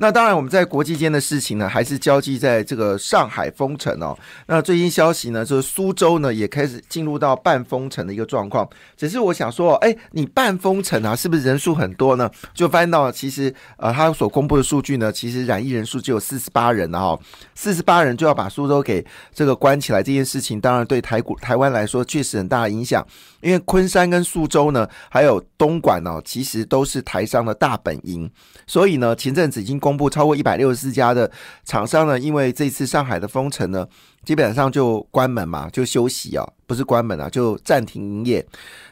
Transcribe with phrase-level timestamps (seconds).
[0.00, 4.16] 那当然，我们在国际间的事情呢，还是交际在这个上海封城哦。
[4.46, 8.68] 那最新消息呢，就是苏州呢也开始进入到半封城的一个状况。
[8.96, 12.30] 只是我想说，哎，你半封城啊，是不是人数很多呢？
[12.54, 17.18] 就发现到其实呃，他所公布的数据呢，其实染疫人数只有四十八人了哈。
[17.56, 23.04] 四十八人就要把苏州给这个关起来，这件事情当然对台股台湾来说确实很大的影响。
[23.40, 28.30] 因为昆山跟苏州呢，还有东莞呢，其实都是台商的大本营，
[28.66, 31.30] 所以呢，前阵子已经公布超过一百六十四家的
[31.64, 33.88] 厂商呢，因为这次上海的封城呢，
[34.22, 38.46] 基本上就关门嘛，就休息啊，不是关门啊，就暂停营业。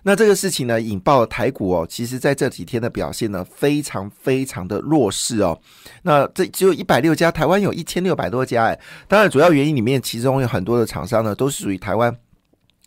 [0.05, 5.61] 那这个事情呢，引爆了台股哦，其实在这几天的表现呢，非常非常的弱势哦。
[6.03, 12.17] 那这只有一百六家，台湾有一千六百多家哎，当然主要原因里面，其中有很多的厂商呢，都是属于台湾。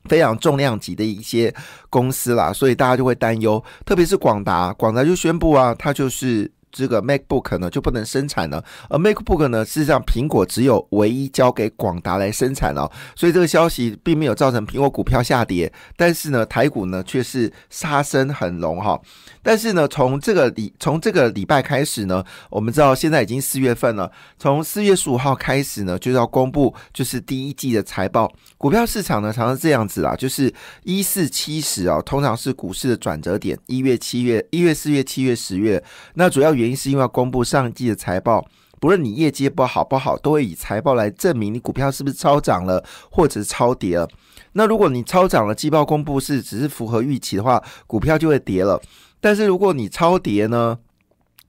[0.05, 1.53] 非常重量级的一些
[1.89, 18.99] 公司啦，所以大家就会担忧，特别是广达，广达就宣布啊，它就是这个 MacBook 呢就不能生产了，而 MacBook 呢，事实上苹果只有唯一交给广达来生产哦，所以这个消息并没有造成苹果股票下跌，但是呢，台股呢却是杀声很隆哈。
[19.41, 24.11] 但是呢，从这个礼从这个礼拜开始呢，我们知道现在已经四月份了。
[24.37, 28.31] 从四月十五号开始呢，就要公布就是第一季的财报。
[28.57, 30.53] 股票市场呢，常常这样子啦，就是
[30.83, 33.57] 一四七十啊，通常是股市的转折点。
[33.67, 35.81] 一月、七月、一月、四月、七月、十月，
[36.13, 38.45] 那主要原因是因为要公布上季的财报。
[38.79, 44.07] 不论你业绩不好不好，都会以财报来证明你股票是不是超涨了，或者是超跌了。
[44.53, 48.81] 那如果你超涨了，季报公布是只是符合预期的话，股票就会跌了。
[49.19, 50.77] 但是如果你超跌呢，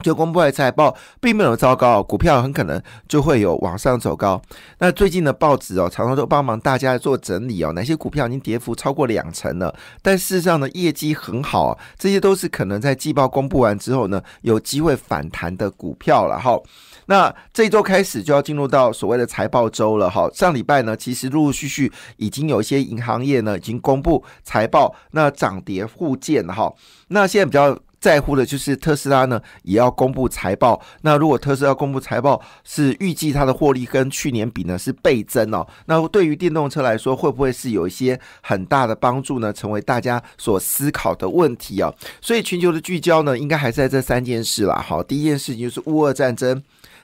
[0.03, 4.41] 就公布的财报并没有糟糕，股票很可能就会有往上走高。
[4.79, 16.59] 那最近的报纸哦，常常都帮忙大家做整理哦，哪些股票已经跌幅超过两成了，但事实上呢，业绩很好，这些都是可能在季报公布完之后呢，有机会反弹的股票了哈。
[17.07, 20.31] 那这一周开始就要进入到所谓的财报周了哈。
[20.33, 26.73] 上礼拜呢，其实陆陆续续已经有一些银行业呢已经公布财报，那涨跌互见哈。
[27.09, 30.81] 那现在比较在乎的就是特斯拉呢也要公布财报。
[31.03, 39.53] 那如果特斯拉公布财报是预计它的获利跟去年比呢是倍增哦，那对于电动车来说会不会是有一些很大的帮助呢？
[39.53, 41.93] 成为大家所思考的问题啊。
[42.21, 44.83] 所以全球的聚焦呢，应该还在这三件事啦。
[44.87, 46.63] 好，第一件事情就是乌俄战争。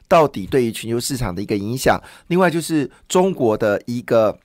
[0.08, 4.38] 到底对于全球市场的一个影响，另外就是中国的一个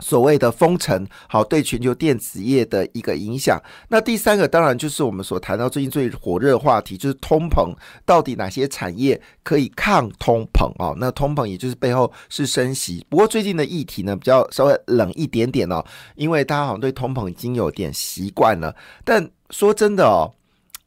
[0.00, 3.60] 所谓的封城，好对全球电子业的一个影响。
[3.88, 7.74] 那第三个当然就是我们所谈到最近最火热的话题，就是通膨，
[8.04, 10.94] 到底哪些产业可以抗通膨啊？
[10.98, 13.04] 那通膨也就是背后是升息。
[13.08, 15.84] 不过最近的议题呢比较稍微冷一点点哦，
[16.14, 18.74] 因为大家好像对通膨已经有点习惯了。
[19.04, 20.34] 但说真的哦。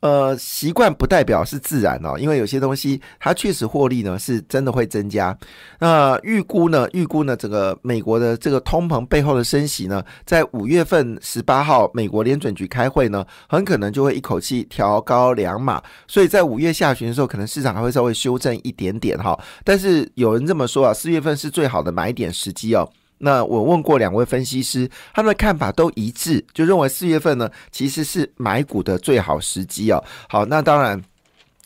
[0.03, 5.35] 呃，习惯不代表是自然哦，因为有些东西它确实获利呢，是真的会增加。
[5.79, 6.85] 那预估呢？
[6.91, 7.37] 预估呢？
[7.37, 15.81] 整个美国的这个通膨背后的升息呢，在五月份十八号美国联准局开会呢，很可能就会一口气调高两码。
[16.05, 19.39] 所以在五月下旬的时候，可能市场还会稍微修正一点点哈。
[19.63, 22.89] 但是有人这么说啊，四月份是最好的买点时机哦。
[23.23, 30.03] 那我问过两位分析师，他们的看法都一致，就认为四月份呢其实是买股的最好时机哦。
[30.27, 31.01] 好，那当然，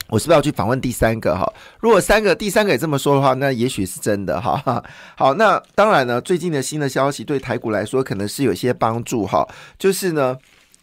[0.08, 1.52] 我是不是要去访问第三个哈？
[1.80, 4.84] 如果三个第三个也这么说的话，那也许是真的哈。
[5.18, 9.44] 好，那当然呢，最近的新的消息对台股来说可能是有些帮助哈。
[9.80, 10.38] 就是呢，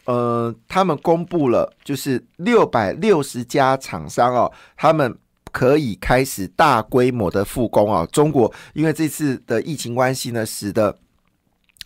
[0.07, 5.17] 呃，他们公布了，就是六百六十家厂商哦，他们。
[5.55, 8.05] 可以开始大规模的复工啊！
[8.11, 10.93] 中国因为这次的疫情关系呢，使得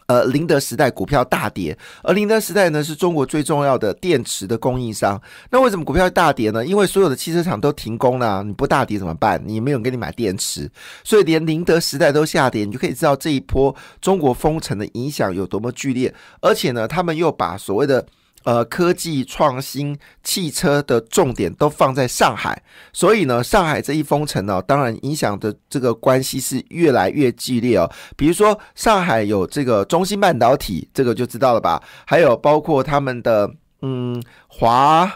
[0.07, 5.21] 呃宁德时代股票大跌，而宁德时代呢是中国最重要的电池的供应商。
[5.51, 6.65] 那为什么股票大跌呢？
[6.65, 9.39] 因为所有的汽车厂都停工了，你不大跌怎么办？
[9.45, 10.71] 你没有给你买电池，
[11.05, 16.15] 所以连宁德时代都下跌，你就可以知道这一波中国封城的影响有多么剧烈。
[16.41, 18.07] 而且呢，他们又把所谓的
[18.49, 22.63] 呃，科技创新汽车的重点都放在上海，
[22.95, 27.87] 所以呢，上海这一封城呢，当然影响的这个关系是越来越剧烈哦。
[28.17, 31.83] 比如说，上海有这个中芯半导体，这个就知道了吧？
[32.07, 33.51] 还有包括他们的
[33.83, 35.07] 嗯华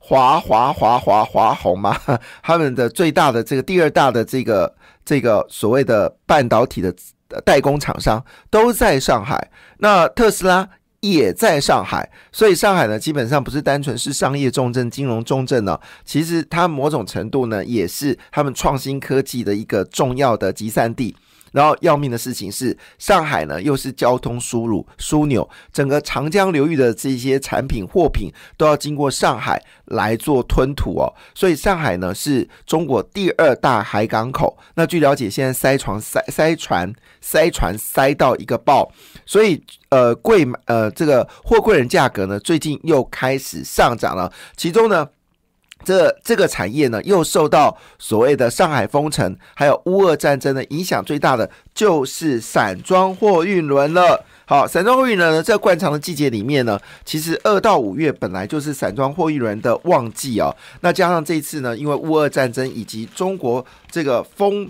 [0.00, 1.96] 华华华华华虹嘛，
[2.42, 6.92] 他们的最大的这个第二大的这个这个所谓的半导体的
[7.44, 8.20] 代工厂商
[8.50, 9.48] 都在上海。
[9.78, 10.68] 那特斯拉。
[11.00, 21.16] 也在上海，所以上海呢，基本上不是单纯是商业重镇、金融重镇呢，其实它某种程度呢，也是他们创新科技的一个重要的集散地。
[21.52, 31.12] 然后要命的事情是，上海呢又是交通输入枢纽，整个长江流域的这些产品货品都要经过上海来做吞吐哦。
[31.34, 34.56] 所以上海呢是中国第二大海港口。
[34.74, 38.90] 那据了解，现在塞船塞塞船塞船塞到一个爆，
[39.26, 44.32] 所以呃贵呃这个货柜人价格呢最近又开始上涨了。
[44.56, 45.08] 其中呢。
[45.84, 54.24] 这这个产业呢，又受到所谓的上海封城，还有乌俄战争的影响，最大的就是散装货运轮了。
[54.46, 60.54] 好，散装货运轮呢，在惯常的季节里面呢，其实二到五月本来就是散装货运轮的旺季哦。
[60.80, 64.68] 那加上这一次呢，因为乌俄战争以及中国这个封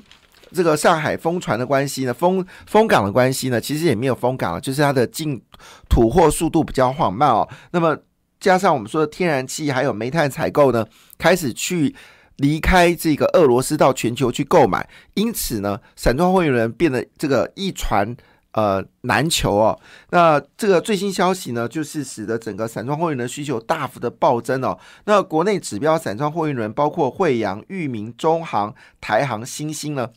[0.52, 5.40] 这个上海封船的关系呢，封封港的关系呢，其实也没有封港了，就是它的进
[5.88, 7.48] 土货速度比较缓慢哦。
[7.70, 7.96] 那么
[8.40, 10.86] 加上我们说的天然气还有煤炭采购呢，
[11.18, 11.94] 开始去
[12.36, 18.16] 离开这个俄罗斯到全球去购买，因此呢，散装货运人变得这个一船
[18.52, 19.78] 呃难求哦。
[20.08, 24.78] 那这个最新消息呢，就是使得整个散装货运的需求大幅的暴增哦。
[25.04, 30.08] 那国内指标散装货运人包括惠阳、裕民、中航、台航、新兴呢。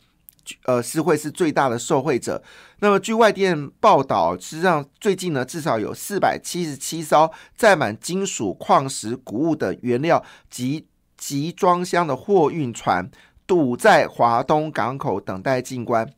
[0.64, 2.42] 呃，是会是最大的受惠者。
[2.80, 10.86] 那么，据外电报道，实际上最近呢，至少有四百七十七艘载满金属、矿石、谷物等原料及
[11.16, 13.10] 集装箱的货运船
[13.46, 16.12] 堵在华东港口等待进关。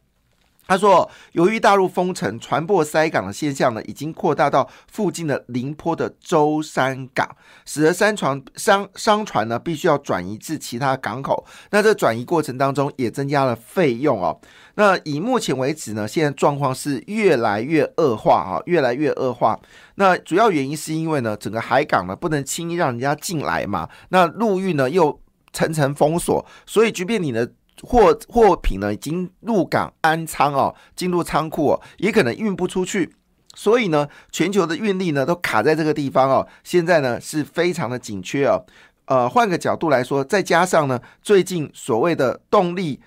[0.69, 11.47] 他说，由于大陆封城，船舶塞港的现象呢，已经扩大到附近的宁波的舟山港，使得商船商商船呢必须要转移至其他港口。
[11.71, 14.41] 那这转移过程当中也增加了费用哦。
[14.75, 19.57] 那以目前为止呢，现在状况是越来越恶化啊，越来越恶化。
[19.95, 25.21] 那主要原因是因为呢，整个海港呢不能轻易让人家进来嘛，那陆运呢又
[25.53, 27.53] 层层封锁，所以即便你的。
[27.83, 33.15] 货货品呢已经入港安仓哦，进入仓库哦，也可能运不出去，
[33.55, 38.65] 所以呢，全球的运力呢都卡在这个地方哦，现在呢是非常的紧缺哦。
[39.07, 43.01] 呃，换个角度来说，再加上呢，最近所谓的动力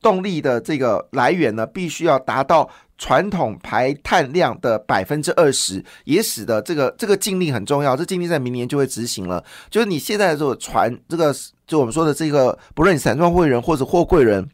[0.00, 7.96] 动力的这个来源呢，必须要达到传统排碳量的百分之二十，也使得这个这个禁令很重要。
[7.96, 11.34] 这禁令在明年就会执行了，就是你现在的这个船这个。
[11.66, 14.46] 就我们说的这个，不论你散装货人或者货柜人，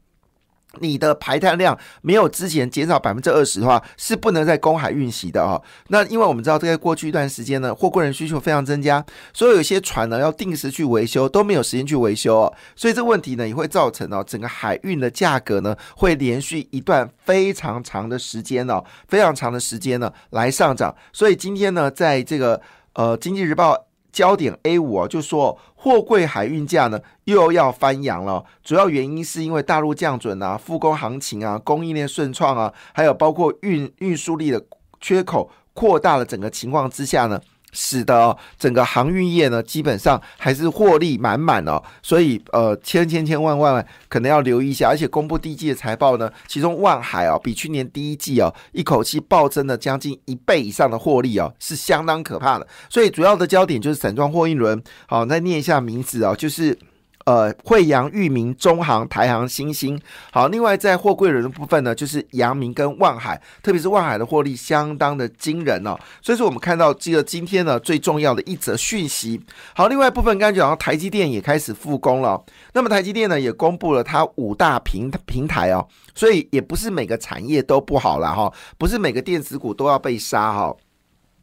[0.79, 5.61] 你的排碳量没有之前减少百分之二十的话，是不能在公海运行的啊。
[5.89, 12.55] 那因为我们知道，在过去一段时间呢，货柜人需求非常增加，所以有些船呢要定时去维修，都没有时间去维修哦。
[12.77, 20.95] 所以这个问题呢，也会造成哦，整个海运的价格呢，会连续一段非常长的时间哦，非常长的时间呢来上涨。
[21.13, 22.61] 所以今天呢，在这个
[22.93, 23.75] 呃《经济日报》。
[24.13, 34.63] 焦点 A 五啊，就说货柜海运价呢又要翻扬了，主要原因是因为大陆降准啊、复工行情啊、供应链顺畅啊，还有包括运运输力的
[35.01, 37.41] 缺口扩大了整个情况之下呢。
[37.73, 52.67] 使得整个航运业呢，基本上还是获利满满哦，所以呃，千千千万万万可能要留意一下，而且公布第一季的财报呢，其中万海哦，比去年第一季哦，一口气暴增了将近一倍以上的获利哦，是相当可怕的。
[52.89, 56.79] 所以主要的焦点就是散装货运轮，好，再念一下名字哦，就是。
[57.27, 60.01] 呃，惠阳、裕民、中航、台航、新兴，
[60.33, 60.49] 好。
[60.49, 65.97] 另外，在货柜轮的部分呢，就是阳明跟万海，特别是万海的获利相当的惊人哦。
[66.23, 69.41] 所以说，我们看到这个今天呢最重要的一则讯息。
[69.75, 72.43] 好，另外部分刚才讲到台积电也开始复工了。
[72.73, 80.75] 那么台积电呢也公布了它五大平平台哦，所以也不是每个产业都不好了哈，不是每个电子股都要被杀哈。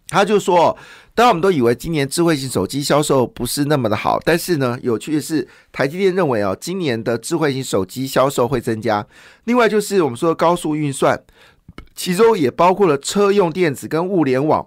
[0.09, 0.75] 他就说，
[1.13, 9.05] 当然我们都以为今年智慧型手机销售不是那么的好，但是呢，有趣的是，台积电认为哦，今年的智慧型手机销售会增加。
[9.43, 11.21] 另外就是我们说高速运算，
[11.95, 14.65] 其中也包括了车用电子跟物联网。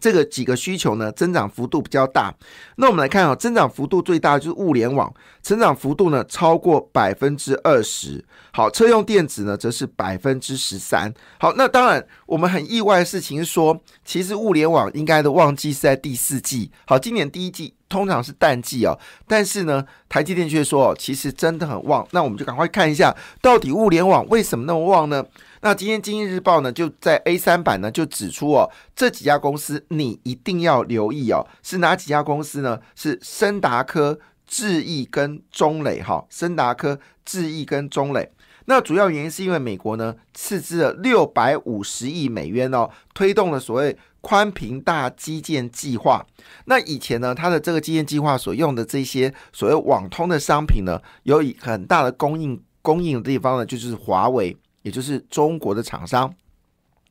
[0.00, 2.34] 这个几个需求呢，增长幅度比较大。
[2.76, 8.24] 那我们来看啊，增长幅度最大就是物联网，成长幅度呢超过百分之二十。
[8.54, 11.12] 好，车用电子呢则是百分之十三。
[11.38, 16.70] 好，那当然我们很意外的事情是说，其实物联网应该的旺季是在第四季。
[16.86, 22.06] 好，今年第一季通常是淡季哦，但是呢，台积电却说其实真的很旺。
[22.10, 25.24] 那我们就赶快看一下，到底物联网为什么那么旺呢？
[25.62, 32.78] 那今天《经济日报》呢，就在 A 三版呢就指出哦，这几家公司你一定要留意哦，是哪几家公司呢？
[32.94, 38.30] 是森达科、智毅跟中磊哈，森达科、智毅跟中磊。
[38.66, 46.24] 那主要原因是因为美国呢斥资了六百五十亿美元哦，推动了所谓宽频大基建计划。
[46.66, 56.32] 那以前呢，它的这个基建计划所用的这些所谓网通的商品呢，有以很大的供应供应的地方呢，就是华为，也就是中国的厂商。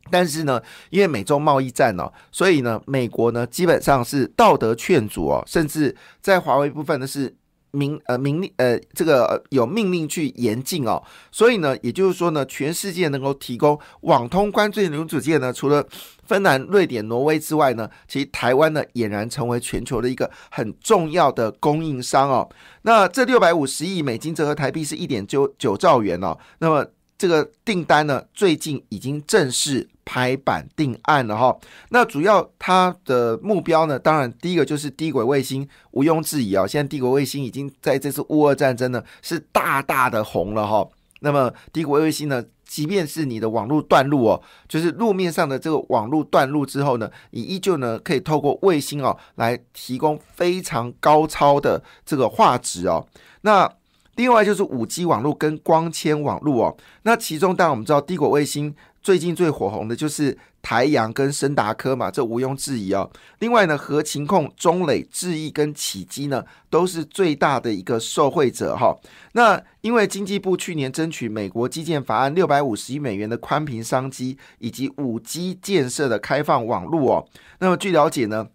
[0.10, 7.34] 但是呢，因为美洲贸易战哦，所以呢，美国呢基本上是道德劝阻哦，甚至在华为部分呢是
[7.72, 11.02] 明呃明令呃这个有命令去严禁哦。
[11.32, 15.86] 所以呢，也就是说呢，全世界能够提供网通关税零组件呢，除了
[16.26, 22.50] 芬兰、瑞典、挪威之外呢，其实台湾呢俨然成为全球的一个很重要的供应商哦。
[22.84, 26.38] 那这六百五十亿美金折合台币是一点九九兆元哦。
[26.60, 26.86] 那么
[27.18, 31.58] 这个订单呢，最近已经正式拍板定案了哈。
[31.88, 36.68] 那主要它的目标呢，当然第一个就是低轨卫星，毋庸置疑啊。
[36.68, 40.86] 现在低轨卫星已经在这次乌俄战争呢是大大的红了哈。
[41.22, 53.08] 那么低轨卫星呢，即便是你的网络断路哦，就是路面上的这个网络断路之后呢，你依旧呢可以透过卫星哦来提供非常高超的这个画质哦。
[53.44, 53.72] 那
[54.16, 63.10] 另外就是五 G 网络跟光纤网络哦，那其中当然我们知道低轨卫星最近最火红的就是台阳跟深达科嘛，这毋庸置疑哦。
[63.40, 68.96] 另外呢，核情控、中磊、智毅跟启基呢，都是最大的一个受惠者哈。
[69.34, 77.28] 那因为经济部去年争取美国基建法案六百五十亿美元的宽频商机，以及五 G 建设的开放网络哦。
[77.60, 78.48] 那么据了解呢？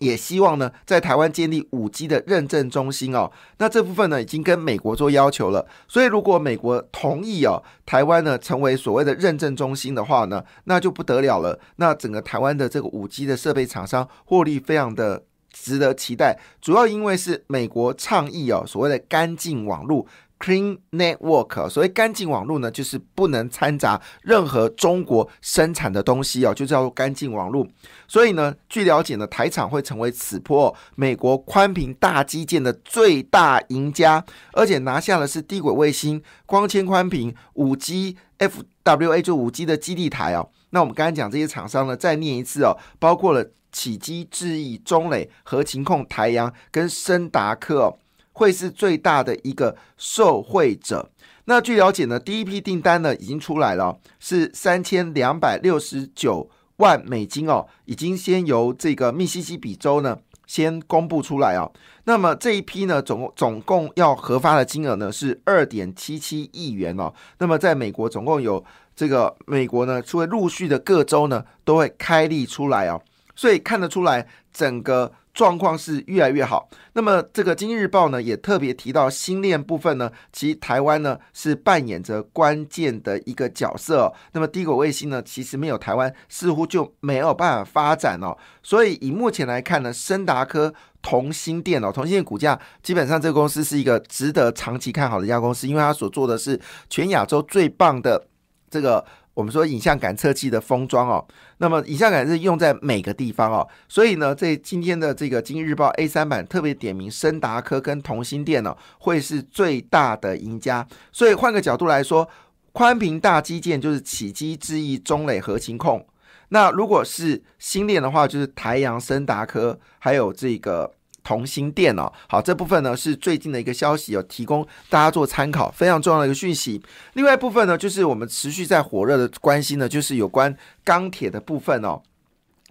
[0.00, 3.30] 也希望呢，在台湾建立五 G 的认证中心哦。
[3.58, 5.66] 那这部分呢，已经跟美国做要求了。
[5.86, 11.58] 所以，如果美国同意哦，台湾呢成为所谓的认证中心的话呢，那就不得了了。
[11.76, 15.22] 那整个台湾的这个五 G 的设备厂商获利非常的
[15.52, 16.36] 值得期待。
[16.60, 20.06] 主要因为是美国倡议哦，所谓的干净网络。
[20.44, 27.66] Clean Network，所谓干净网络呢，就是不能掺杂任何中国生产的东西哦，就叫做干净网络。
[28.06, 34.22] 所以呢，据了解呢，台厂会成为此波美国宽频大基建的最大赢家，
[34.52, 40.50] 而且拿下的是低轨卫星、光纤宽频、五 G FWA 就五 G 的基地台哦。
[40.68, 47.96] 那我们刚才讲这些厂商呢，再念一次哦，包括了启基、智毅、中磊、核情控、台阳跟深达克。
[48.34, 51.10] 会是最大的一个受惠者。
[51.46, 61.70] 那据了解呢，第一批订单呢已经出来了，是三千两百六十九万美金哦，已经先由这个密西西比州呢先公布出来哦。
[62.04, 67.12] 那么这一批呢，总总共要核发的金额呢是二点七七亿元哦。
[67.38, 68.64] 那么在美国总共有
[68.96, 73.00] 这个美国呢，会陆续的各州呢都会开立出来哦，
[73.36, 75.12] 所以看得出来整个。
[75.34, 76.68] 状况是越来越好。
[76.94, 84.10] 那么这个《经济日报》呢，也特别提到新链部分呢，其实台湾呢是扮演着关键的一个角色。
[84.32, 88.34] 那么低轨卫星呢，其实没有台湾似乎就没有办法发展哦。
[88.62, 90.72] 所以以目前来看呢，深达科、
[91.02, 98.28] 同心电哦，同心电股价基本上这个公司是一个值得长期看好的一家公司，因为它所做的是全亚洲最棒的
[98.70, 99.04] 这个。
[99.34, 101.26] 我们说影像感测器的封装哦，
[101.58, 110.86] 那么影像感是用在每个地方哦，所以呢，在今天的这个《经济日报》A 三版特别点名，深达科跟同心电呢会是最大的赢家。
[111.12, 112.28] 所以换个角度来说，
[112.72, 116.06] 宽屏大基建就是起基之一，中磊核心控。
[116.48, 120.92] 那如果是新链的话，就是台阳、深达科，还有这个。
[121.24, 126.80] 同心电脑，好，这部分呢是最近的一个消息，有提供大家做参考，非常重要的一个讯息。
[127.14, 130.54] 另外一部分呢，就是我们持续在火热的关心呢，就是有关
[130.84, 132.00] 钢铁的部分哦。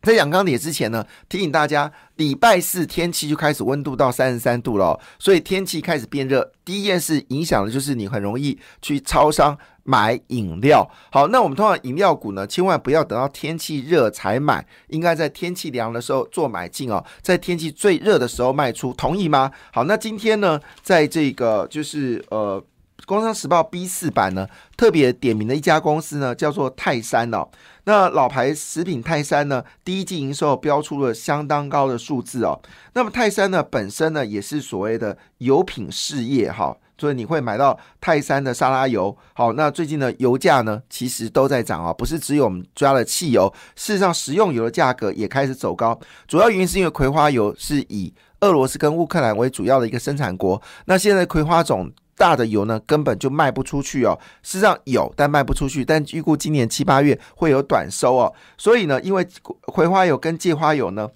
[0.04, 10.86] 在讲钢铁之前呢，提醒大家，礼拜四天气就开始温度到三十三度了，所以天气开始变热，第一件事影响的就是你很容易去超商买饮料。
[11.10, 19.50] 好，那我们通常饮料股呢，千万不要等到天气热才买，应该在天气凉的时候做买进哦，在天气最热的时候卖出，同意吗？
[19.72, 22.62] 好，那今天呢，在这个就是呃。
[23.06, 24.48] 《工商时报》B 四版呢，
[24.78, 27.48] 特别点名的一家公司呢，叫做泰山哦。
[27.84, 32.58] 那老牌食品泰山呢，第一季营收标出了相当高的数字哦。
[32.94, 39.16] 那么泰山呢，本身呢，也是所谓的油品事业哈，所以你会买到泰山的沙拉油。
[39.34, 46.00] 好，那最近的油价呢，其实都在涨啊，不是只有我们抓的汽油，事实上食用油的价格也开始走高。
[46.26, 51.92] 主要原因是因为葵花油是以俄罗斯跟乌克兰为主要的一个生产国，那现在葵花种。
[52.18, 54.18] 大的油呢，根本就卖不出去哦。
[54.42, 55.84] 事实上有，但卖不出去。
[55.84, 58.34] 但预估今年七八月会有短收哦。
[58.58, 59.28] 所以呢，因为
[59.62, 61.10] 葵花油跟芥花油呢，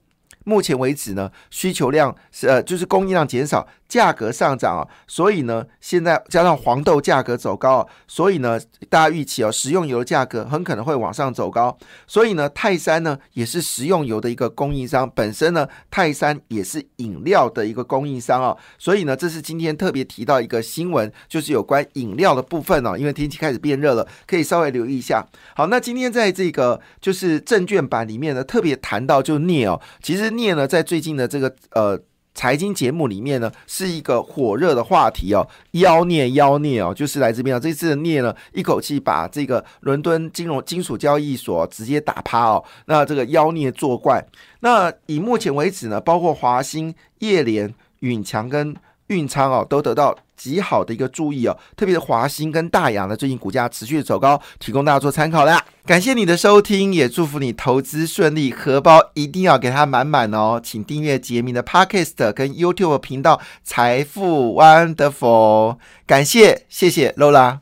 [0.43, 11.77] 目前为止呢，需求量是呃，就是供应量减少，价格上涨啊，所以呢，现在加上黄豆价格走高，所以呢，大家预期哦，食用油的价格很可能会往上走高。
[12.05, 18.57] 所以呢，泰山呢也是食用油的一个供应商，本身呢，泰山也是饮料的一个供应商哦。
[18.77, 22.97] 所以呢，这是今天特别提到一个新闻，就是有关饮料的部分哦。
[22.97, 25.25] 因为天气开始变热了，可以稍微留意一下。
[25.55, 31.97] 好，那今天在这个就是证券版里面呢，特别谈到就镍哦，其实镍呢在最近的这个呃。
[32.37, 37.59] 财经节目里面呢，是一个火热的话题哦，妖孽妖孽哦，就是来这边啊。
[37.59, 42.63] 这次的孽呢，一口气把这个伦敦金融金属交易所直接打趴哦。
[42.85, 44.23] 那这个妖孽作怪，
[44.59, 48.75] 那以目前为止呢，包括华兴、叶联、允强跟
[49.07, 50.17] 运仓哦，都得到。
[50.37, 55.59] 极好的一个注意哦，特别是华兴跟大洋呢，最近股价持续走高，提供大家做参考啦。
[55.83, 60.61] 感谢你的收听，也祝福你投资顺利，荷包一定要给它满满哦。
[60.63, 67.61] 请订阅杰明的 Podcast 跟 YouTube 频道财富 Wonderful，感谢谢谢 Lola。